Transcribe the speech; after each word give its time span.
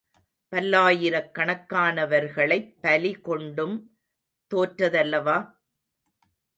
பல்லாயிரக்கணக்கானவர்களைப் 0.53 2.73
பலி 2.81 3.21
கொண்டும் 3.21 3.91
தோற்றதல்லவா? 4.51 5.55